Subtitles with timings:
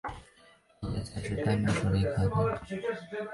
[0.81, 3.27] 第一届赛事于丹麦首都哥本哈根主办。